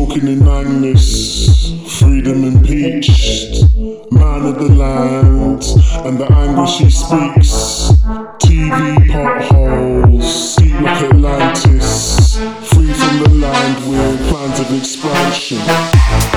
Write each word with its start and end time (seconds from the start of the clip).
Talking 0.00 0.28
in 0.28 0.48
Agnes, 0.48 1.98
freedom 1.98 2.44
impeached. 2.44 3.62
Man 4.10 4.46
of 4.46 4.58
the 4.58 4.72
land, 4.74 5.62
and 6.06 6.18
the 6.18 6.26
anguish 6.32 6.76
she 6.76 6.88
speaks. 6.88 7.92
TV 8.40 9.12
potholes, 9.12 10.56
deep 10.56 10.80
like 10.80 11.02
Atlantis. 11.02 12.38
Free 12.72 12.94
from 12.94 13.18
the 13.24 13.28
land 13.42 13.90
with 13.90 14.28
plans 14.30 14.60
of 14.60 14.74
expansion. 14.78 16.29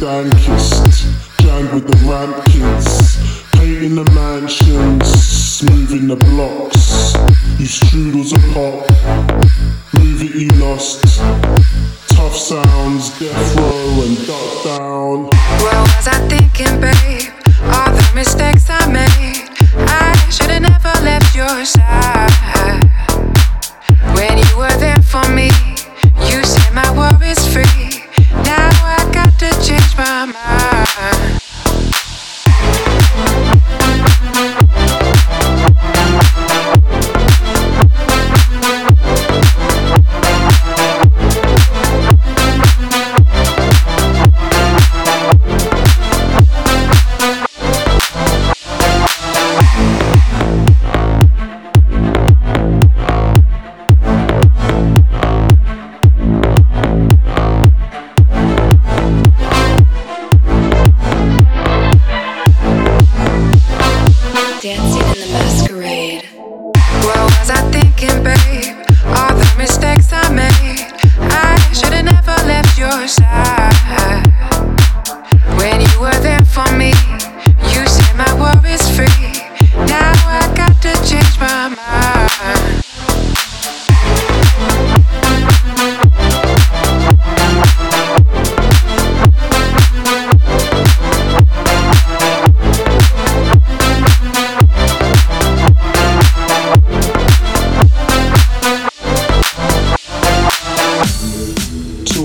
Dankest. 0.00 1.04
Jang 1.40 1.72
with 1.74 1.86
the 1.86 1.96
ramp 2.08 2.44
kids. 2.46 3.18
Painting 3.52 3.94
the 3.94 4.10
mansions, 4.12 5.06
smoothing 5.06 6.08
the 6.08 6.16
blocks. 6.16 7.14
You 7.60 7.66
strudels 7.66 8.32
a. 8.32 8.38
Move 9.98 10.22
it, 10.22 10.34
you 10.34 10.48
lost. 10.58 11.02
Tough 12.08 12.34
sounds, 12.34 13.18
death 13.18 13.56
row 13.56 14.04
and 14.04 14.16
duck 14.26 14.64
down. 14.64 15.28
Was 15.60 16.08
I 16.08 16.26
thinking, 16.28 16.80
babe? 16.80 17.32
All 17.74 17.92
the 17.92 18.12
mistakes 18.14 18.70
I 18.70 18.90
made. 18.90 19.50
I 19.86 20.16
should've 20.30 20.62
never 20.62 21.04
left 21.04 21.36
your 21.36 21.64
side. 21.66 22.29
My 30.32 30.59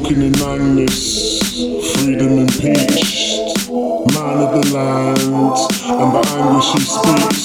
Talking 0.00 0.22
in 0.22 0.34
Agnes, 0.42 1.40
freedom 1.92 2.38
impeached. 2.38 3.68
Man 3.68 4.38
of 4.40 4.50
the 4.56 4.62
land, 4.72 5.20
and 5.20 6.10
the 6.14 6.22
anguish 6.36 6.68
she 6.72 6.80
speaks. 6.80 7.40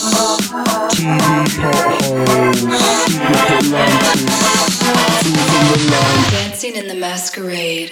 TV 0.95 1.25
potholes, 1.59 2.63
like 3.19 3.51
Atlantis. 3.51 4.35
Free 5.19 5.35
from 5.35 5.65
the 5.67 5.79
land. 5.91 6.31
Dancing 6.31 6.75
in 6.77 6.87
the 6.87 6.95
masquerade. 6.95 7.91